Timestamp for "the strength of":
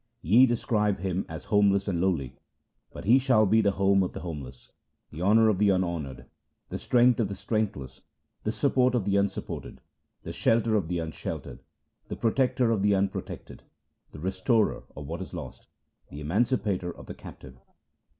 6.69-7.27